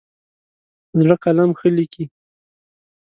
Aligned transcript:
زړه 1.01 1.15
قلم 1.23 1.49
ښه 1.59 1.67
لیکي. 1.77 2.05